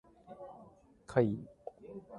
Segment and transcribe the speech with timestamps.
[1.05, 1.45] 怪異